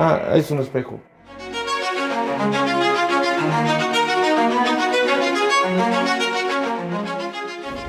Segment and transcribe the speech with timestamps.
[0.00, 1.00] Ah, es un espejo.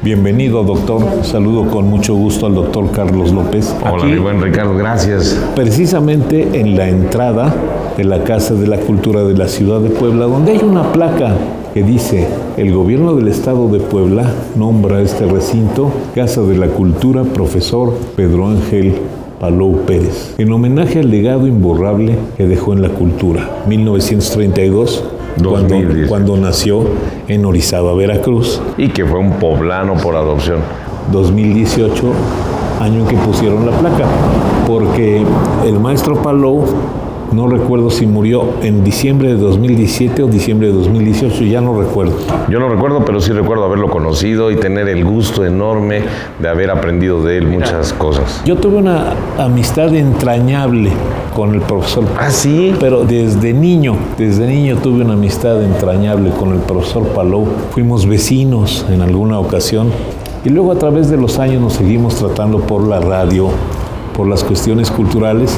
[0.02, 1.24] Bienvenido, doctor.
[1.24, 3.76] Saludo con mucho gusto al doctor Carlos López.
[3.84, 5.40] Hola, Aquí, mi buen Ricardo, gracias.
[5.56, 7.54] Precisamente en la entrada
[7.96, 11.36] de la Casa de la Cultura de la Ciudad de Puebla, donde hay una placa
[11.76, 17.24] que dice, el gobierno del estado de Puebla nombra este recinto Casa de la Cultura
[17.24, 18.96] Profesor Pedro Ángel
[19.40, 23.64] Palou Pérez, en homenaje al legado imborrable que dejó en la cultura.
[23.68, 25.04] 1932,
[25.42, 26.10] cuando, 2010.
[26.10, 26.84] cuando nació
[27.30, 28.62] en Orizaba, Veracruz.
[28.78, 30.60] Y que fue un poblano por adopción.
[31.14, 32.12] 2018,
[32.82, 34.06] año en que pusieron la placa,
[34.68, 35.24] porque
[35.66, 36.66] el maestro Palou,
[37.32, 42.14] no recuerdo si murió en diciembre de 2017 o diciembre de 2018, ya no recuerdo.
[42.50, 46.02] Yo no recuerdo, pero sí recuerdo haberlo conocido y tener el gusto enorme
[46.40, 48.42] de haber aprendido de él muchas cosas.
[48.46, 50.92] Yo tuve una amistad entrañable
[51.36, 52.06] con el profesor.
[52.18, 52.74] Ah, sí.
[52.80, 57.48] Pero desde niño, desde niño tuve una amistad entrañable con el profesor Palou.
[57.72, 59.92] Fuimos vecinos en alguna ocasión
[60.44, 63.50] y luego a través de los años nos seguimos tratando por la radio,
[64.16, 65.58] por las cuestiones culturales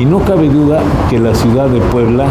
[0.00, 2.24] y no cabe duda que la ciudad de Puebla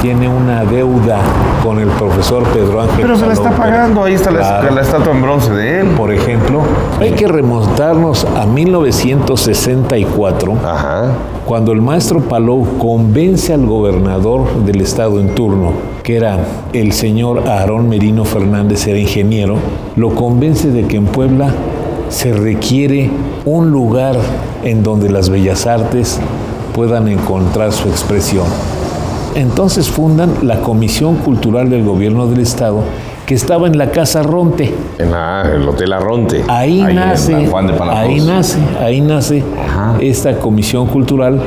[0.00, 1.18] tiene una deuda
[1.62, 2.96] con el profesor Pedro Ángel.
[3.02, 5.88] Pero se la está pagando, ahí está la, la estatua en bronce de él.
[5.96, 6.60] Por ejemplo,
[7.00, 11.08] hay que remontarnos a 1964 Ajá.
[11.46, 16.38] cuando el maestro Palou convence al gobernador del estado en turno, que era
[16.72, 19.56] el señor Aarón Merino Fernández, era ingeniero,
[19.96, 21.48] lo convence de que en Puebla
[22.08, 23.10] se requiere
[23.44, 24.16] un lugar
[24.64, 26.20] en donde las bellas artes
[26.74, 28.44] puedan encontrar su expresión.
[29.36, 32.80] Entonces fundan la Comisión Cultural del Gobierno del Estado,
[33.26, 34.74] que estaba en la Casa Ronte.
[34.98, 36.44] En la- el Hotel Arronte.
[36.48, 39.94] Ahí, en nace, Juan de ahí nace, ahí nace Ajá.
[40.00, 41.40] esta comisión cultural.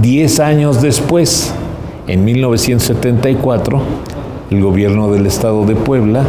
[0.00, 1.52] Diez años después,
[2.06, 3.80] en 1974,
[4.50, 6.22] el gobierno del estado de Puebla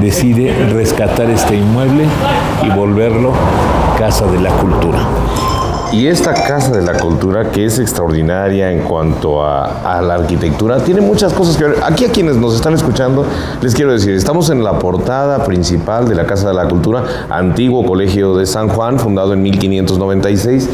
[0.00, 2.04] decide rescatar este inmueble
[2.64, 3.30] y volverlo
[3.98, 4.98] Casa de la Cultura.
[5.92, 11.02] Y esta Casa de la Cultura, que es extraordinaria en cuanto a, la arquitectura, tiene
[11.02, 11.76] muchas cosas que ver.
[11.84, 13.26] Aquí a quienes nos están escuchando,
[13.60, 17.84] les quiero decir, estamos en la portada principal de la Casa de la Cultura, antiguo
[17.84, 20.70] Colegio de San Juan, fundado en 1596.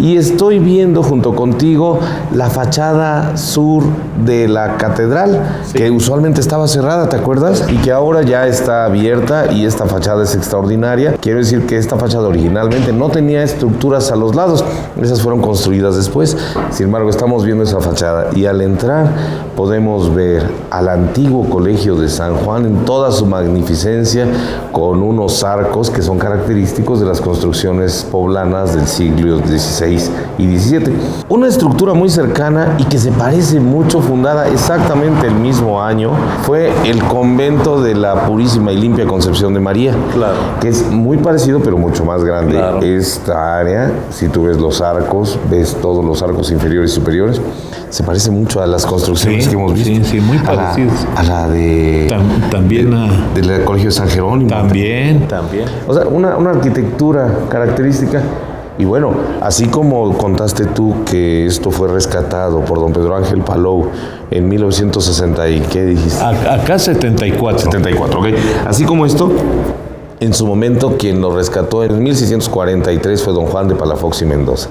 [0.00, 1.98] Y estoy viendo junto contigo
[2.34, 3.82] la fachada sur
[4.24, 7.66] de la catedral, que usualmente estaba cerrada, ¿te acuerdas?
[7.70, 11.16] Y que ahora ya está abierta y esta fachada es extraordinaria.
[11.20, 14.64] Quiero decir que esta fachada originalmente no tenía estructuras a los lados,
[15.00, 16.34] esas fueron construidas después.
[16.70, 19.10] Sin embargo, estamos viendo esa fachada y al entrar
[19.54, 24.26] podemos ver al antiguo colegio de San Juan en toda su magnificencia,
[24.72, 29.89] con unos arcos que son característicos de las construcciones poblanas del siglo XVI
[30.38, 30.92] y XVII.
[31.28, 36.10] Una estructura muy cercana y que se parece mucho, fundada exactamente el mismo año,
[36.42, 40.34] fue el convento de la Purísima y Limpia Concepción de María, Claro.
[40.60, 42.52] que es muy parecido pero mucho más grande.
[42.56, 42.80] Claro.
[42.82, 47.40] Esta área, si tú ves los arcos, ves todos los arcos inferiores y superiores,
[47.90, 49.88] se parece mucho a las construcciones Sí, que hemos visto.
[49.90, 51.06] sí, sí, muy A la- parecidas.
[51.16, 52.06] A la, de...
[52.08, 54.48] Tam- también a- del Colegio de San Jerónimo.
[54.50, 55.64] También, también.
[55.88, 58.22] O sea, una, una arquitectura característica.
[58.80, 63.88] Y bueno, así como contaste tú que esto fue rescatado por don Pedro Ángel Palou
[64.30, 66.24] en 1960 y qué dijiste?
[66.24, 67.58] Acá 74.
[67.58, 68.26] 74, ok.
[68.66, 69.30] Así como esto,
[70.18, 74.70] en su momento quien lo rescató en 1643 fue don Juan de Palafox y Mendoza,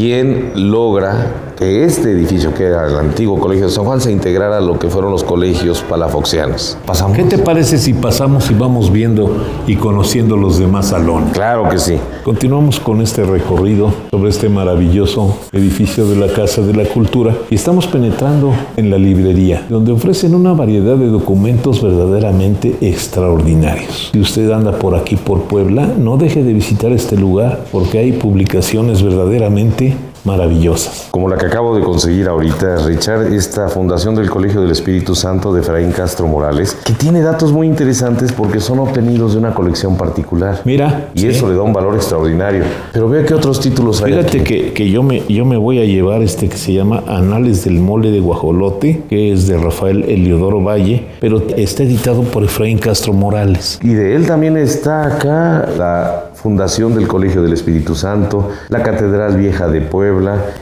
[0.00, 4.56] quien logra que este edificio, que era el antiguo colegio de San Juan, se integrara
[4.56, 6.78] a lo que fueron los colegios palafoxianos.
[6.86, 7.14] Pasamos.
[7.14, 9.30] ¿Qué te parece si pasamos y vamos viendo
[9.66, 11.34] y conociendo los demás salones?
[11.34, 11.98] Claro que sí.
[12.24, 17.56] Continuamos con este recorrido sobre este maravilloso edificio de la Casa de la Cultura y
[17.56, 24.08] estamos penetrando en la librería, donde ofrecen una variedad de documentos verdaderamente extraordinarios.
[24.14, 28.12] Si usted anda por aquí por Puebla, no deje de visitar este lugar porque hay
[28.12, 30.19] publicaciones verdaderamente Maybe.
[30.24, 31.08] Maravillosas.
[31.10, 35.52] Como la que acabo de conseguir ahorita, Richard, esta fundación del Colegio del Espíritu Santo
[35.52, 39.96] de Efraín Castro Morales, que tiene datos muy interesantes porque son obtenidos de una colección
[39.96, 40.60] particular.
[40.64, 41.08] Mira.
[41.14, 42.64] Y eso le da un valor extraordinario.
[42.92, 44.12] Pero vea qué otros títulos hay.
[44.12, 47.64] Fíjate que, que, yo, me, yo me voy a llevar este que se llama Anales
[47.64, 52.78] del Mole de Guajolote, que es de Rafael Eliodoro Valle, pero está editado por Efraín
[52.78, 53.78] Castro Morales.
[53.82, 59.36] Y de él también está acá la fundación del Colegio del Espíritu Santo, la Catedral
[59.36, 60.09] Vieja de Puebla.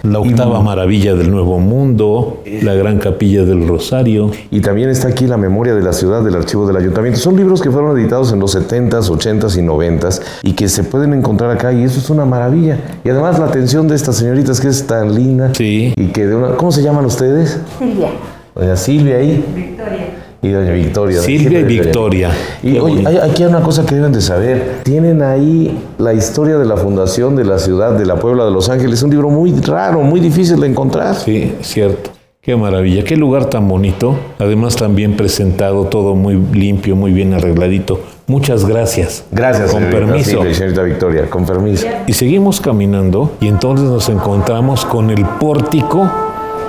[0.02, 4.30] La octava y, maravilla del Nuevo Mundo, la Gran Capilla del Rosario.
[4.50, 7.18] Y también está aquí la memoria de la ciudad del archivo del ayuntamiento.
[7.18, 11.14] Son libros que fueron editados en los 70s, 80s y 90s y que se pueden
[11.14, 12.78] encontrar acá y eso es una maravilla.
[13.04, 15.54] Y además la atención de estas señoritas que es tan linda.
[15.54, 15.92] Sí.
[15.96, 16.56] Y que de una...
[16.56, 17.60] ¿Cómo se llaman ustedes?
[17.78, 18.10] Silvia.
[18.54, 19.44] Doña Silvia ahí.
[19.54, 20.17] Victoria.
[20.40, 21.20] Y doña Victoria.
[21.20, 22.30] Silvia y Victoria.
[22.62, 24.80] Y oye, hay, aquí hay una cosa que deben de saber.
[24.84, 28.68] Tienen ahí la historia de la fundación de la ciudad de la Puebla de Los
[28.68, 29.02] Ángeles.
[29.02, 31.16] Un libro muy raro, muy difícil de encontrar.
[31.16, 32.10] Sí, cierto.
[32.40, 34.16] Qué maravilla, qué lugar tan bonito.
[34.38, 38.00] Además también presentado, todo muy limpio, muy bien arregladito.
[38.28, 39.24] Muchas gracias.
[39.32, 39.72] Gracias.
[39.72, 40.54] Con señorita permiso.
[40.54, 41.86] Señorita Victoria, con permiso.
[42.06, 46.08] Y seguimos caminando y entonces nos encontramos con el pórtico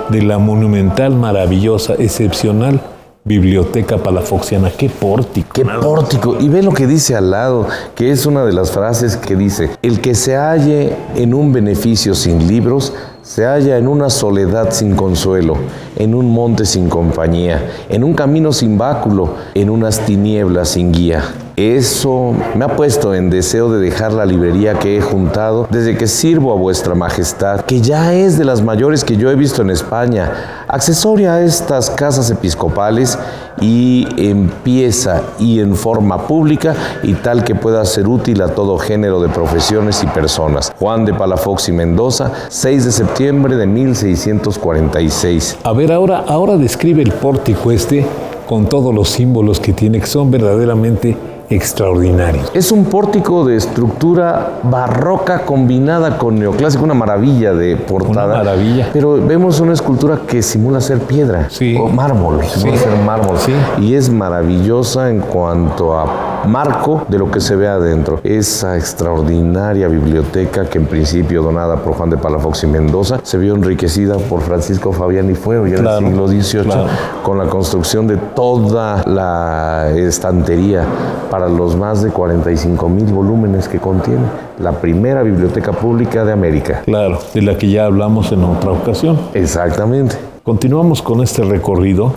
[0.08, 2.80] de la monumental, maravillosa, excepcional
[3.24, 4.70] Biblioteca Palafoxiana.
[4.70, 5.52] ¡Qué pórtico!
[5.52, 6.36] ¡Qué pórtico!
[6.40, 9.70] Y ve lo que dice al lado, que es una de las frases que dice,
[9.82, 14.96] el que se halle en un beneficio sin libros, se halla en una soledad sin
[14.96, 15.56] consuelo,
[15.96, 21.22] en un monte sin compañía, en un camino sin báculo, en unas tinieblas sin guía.
[21.56, 26.06] Eso me ha puesto en deseo de dejar la librería que he juntado desde que
[26.06, 29.70] sirvo a vuestra majestad, que ya es de las mayores que yo he visto en
[29.70, 33.18] España, accesoria a estas casas episcopales
[33.60, 39.20] y empieza y en forma pública y tal que pueda ser útil a todo género
[39.20, 40.72] de profesiones y personas.
[40.78, 45.58] Juan de Palafox y Mendoza, 6 de septiembre de 1646.
[45.62, 48.06] A ver, ahora, ahora describe el pórtico este
[48.46, 51.16] con todos los símbolos que tiene, que son verdaderamente
[51.50, 52.50] extraordinarios.
[52.54, 58.34] Es un pórtico de estructura barroca combinada con neoclásico, una maravilla de portada.
[58.36, 58.88] Una maravilla.
[58.92, 61.76] Pero vemos una escultura que simula ser piedra Sí.
[61.76, 62.84] o mármol, simula Sí.
[62.84, 63.36] ser mármol.
[63.38, 63.52] Sí.
[63.80, 68.20] Y es maravillosa en cuanto a marco de lo que se ve adentro.
[68.24, 73.54] Esa extraordinaria biblioteca que en principio donada por Juan de Palafox y Mendoza se vio
[73.54, 76.86] enriquecida por Francisco Fabián y Fuego ya Claro, en el siglo XVIII claro.
[77.22, 80.84] con la construcción de toda la estantería
[81.30, 84.24] para los más de 45 mil volúmenes que contiene.
[84.58, 86.82] La primera biblioteca pública de América.
[86.84, 89.18] Claro, de la que ya hablamos en otra ocasión.
[89.34, 90.16] Exactamente.
[90.42, 92.12] Continuamos con este recorrido.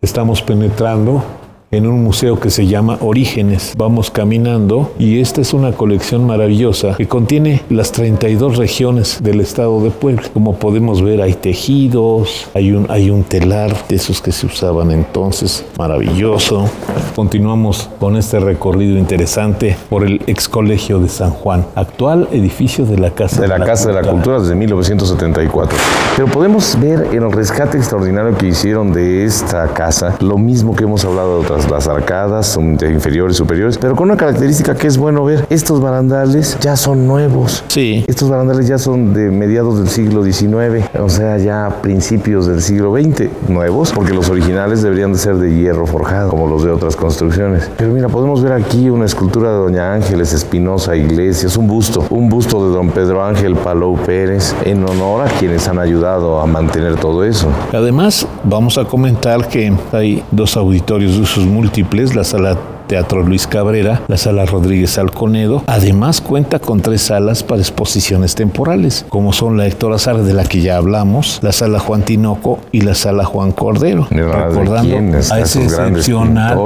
[0.00, 1.22] Estamos penetrando
[1.72, 3.74] en un museo que se llama Orígenes.
[3.76, 9.80] Vamos caminando y esta es una colección maravillosa que contiene las 32 regiones del estado
[9.80, 10.22] de Puebla.
[10.34, 14.90] Como podemos ver, hay tejidos, hay un, hay un telar de esos que se usaban
[14.90, 16.68] entonces, maravilloso.
[17.14, 22.98] Continuamos con este recorrido interesante por el ex colegio de San Juan, actual edificio de
[22.98, 25.78] la Casa De la Casa de la Cultura desde 1974.
[26.16, 30.84] Pero podemos ver en el rescate extraordinario que hicieron de esta casa lo mismo que
[30.84, 34.86] hemos hablado de otras, las arcadas son de inferiores, superiores, pero con una característica que
[34.86, 35.46] es bueno ver.
[35.50, 37.64] Estos barandales ya son nuevos.
[37.68, 38.04] Sí.
[38.06, 42.94] Estos barandales ya son de mediados del siglo XIX, o sea, ya principios del siglo
[42.94, 46.96] XX, nuevos, porque los originales deberían de ser de hierro forjado, como los de otras
[46.96, 47.70] construcciones.
[47.76, 52.28] Pero mira, podemos ver aquí una escultura de Doña Ángeles Espinosa Iglesias, un busto, un
[52.28, 56.96] busto de Don Pedro Ángel Palou Pérez, en honor a quienes han ayudado a mantener
[56.96, 57.48] todo eso.
[57.72, 62.58] Además, vamos a comentar que hay dos auditorios de usos múltiples, la sala
[62.90, 65.62] Teatro Luis Cabrera, la sala Rodríguez Alconedo.
[65.68, 70.42] Además cuenta con tres salas para exposiciones temporales, como son la Héctor Azar, de la
[70.42, 74.08] que ya hablamos, la sala Juan Tinoco y la sala Juan Cordero.
[74.10, 75.30] Mira, ¿de recordando quiénes?
[75.30, 76.58] a ese excepcional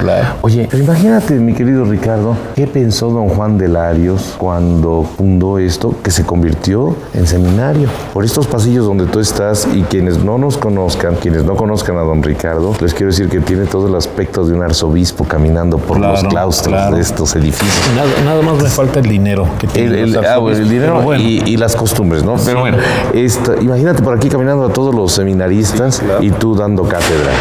[0.00, 0.34] claro.
[0.40, 5.94] Oye, pero imagínate, mi querido Ricardo, ¿qué pensó don Juan de Larios cuando fundó esto
[6.02, 7.88] que se convirtió en seminario?
[8.12, 12.00] Por estos pasillos donde tú estás y quienes no nos conozcan, quienes no conozcan a
[12.00, 15.98] don Ricardo, les quiero decir que tiene todo el aspecto de un arzobispo caminando por
[16.00, 16.96] los claustros claro.
[16.96, 17.90] de estos edificios.
[17.94, 21.22] Nada, nada más me falta el dinero que El, el- ah, bueno, el dinero bueno.
[21.22, 22.36] y, y las costumbres, ¿no?
[22.44, 22.78] Pero bueno,
[23.14, 27.32] esta- imagínate por aquí caminando a todos los seminaristas y tú dando cátedra.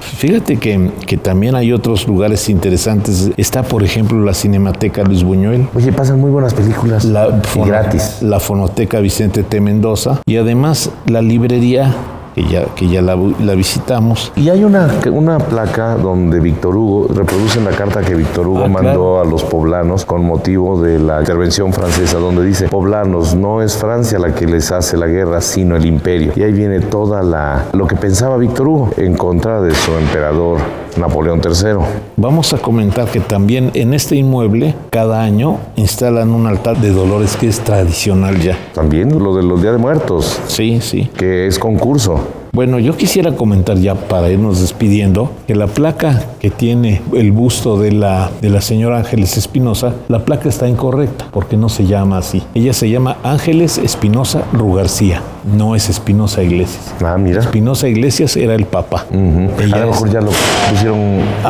[0.00, 3.30] Fíjate que, que también hay otros lugares interesantes.
[3.36, 5.66] Está, por ejemplo, la Cinemateca Luis Buñuel.
[5.74, 8.18] Oye, pasan muy buenas películas la y gratis.
[8.20, 9.60] La Fonoteca Vicente T.
[9.60, 11.92] Mendoza y además la librería
[12.34, 14.32] que ya, que ya la, la visitamos.
[14.36, 18.68] Y hay una, una placa donde Víctor Hugo, reproducen la carta que Víctor Hugo Ah,
[18.68, 23.76] mandó a los poblanos con motivo de la intervención francesa, donde dice, poblanos, no es
[23.76, 26.32] Francia la que les hace la guerra, sino el imperio.
[26.36, 30.58] Y ahí viene toda la, lo que pensaba Víctor Hugo en contra de su emperador
[30.96, 31.78] Napoleón III.
[32.16, 37.36] Vamos a comentar que también en este inmueble cada año instalan un altar de dolores
[37.36, 38.56] que es tradicional ya.
[38.74, 41.10] También lo de los Días de Muertos, Sí, sí.
[41.16, 42.20] que es concurso.
[42.54, 47.78] Bueno, yo quisiera comentar ya para irnos despidiendo que la placa que tiene el busto
[47.78, 52.18] de la, de la señora Ángeles Espinosa, la placa está incorrecta porque no se llama
[52.18, 52.42] así.
[52.54, 55.22] Ella se llama Ángeles Espinosa Rugarcía,
[55.56, 56.92] no es Espinosa Iglesias.
[57.02, 57.40] Ah, mira.
[57.40, 59.06] Espinosa Iglesias era el papa.
[59.10, 60.30] Ella a lo mejor ya lo
[60.70, 60.98] pusieron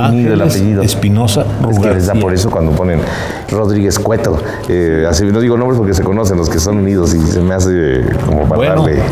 [0.09, 0.83] unido el apellido.
[0.83, 2.21] Espinosa Es que les da Rugarcía.
[2.21, 3.01] por eso cuando ponen
[3.51, 4.39] Rodríguez Cueto.
[4.69, 7.55] Eh, así no digo nombres porque se conocen los que son unidos y se me
[7.55, 9.03] hace eh, como para Bueno, darle.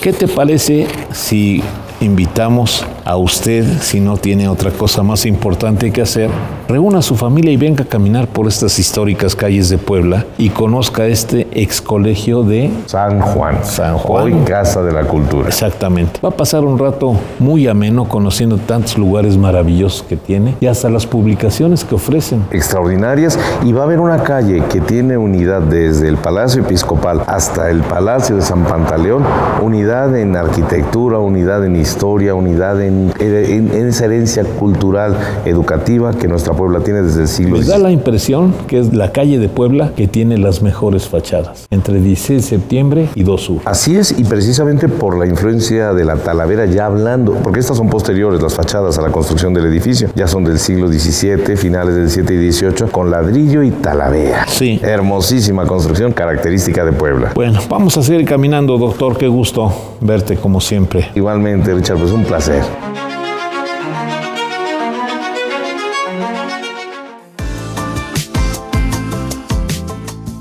[0.00, 1.62] ¿Qué te parece si
[2.00, 6.30] invitamos a usted, si no tiene otra cosa más importante que hacer,
[6.68, 10.50] reúna a su familia y venga a caminar por estas históricas calles de Puebla y
[10.50, 12.70] conozca este ex colegio de...
[12.86, 13.64] San Juan.
[13.64, 14.24] San Juan.
[14.24, 15.48] Hoy Casa de la Cultura.
[15.48, 16.20] Exactamente.
[16.24, 20.88] Va a pasar un rato muy ameno conociendo tantos lugares maravillosos que tiene y hasta
[20.88, 22.44] las publicaciones que ofrecen.
[22.50, 23.38] Extraordinarias.
[23.64, 27.80] Y va a haber una calle que tiene unidad desde el Palacio Episcopal hasta el
[27.80, 29.24] Palacio de San Pantaleón.
[29.60, 36.28] Unidad en arquitectura, unidad en historia, unidad en, en- en esa herencia cultural, educativa que
[36.28, 39.48] nuestra Puebla tiene desde el siglo Me da la impresión que es la calle de
[39.48, 43.58] Puebla que tiene las mejores fachadas, entre 16 de septiembre y 2 sur.
[43.64, 47.88] Así es, y precisamente por la influencia de la Talavera, ya hablando, porque estas son
[47.88, 52.10] posteriores, las fachadas a la construcción del edificio, ya son del siglo XVII, finales del
[52.10, 54.46] 7 y 18, con ladrillo y talavera.
[54.48, 54.80] Sí.
[54.82, 57.32] Hermosísima construcción característica de Puebla.
[57.34, 59.16] Bueno, vamos a seguir caminando, doctor.
[59.16, 61.08] Qué gusto verte como siempre.
[61.14, 62.62] Igualmente, Richard, pues un placer.